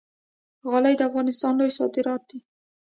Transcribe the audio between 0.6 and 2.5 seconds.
غالۍ د افغانستان لوی صادرات دي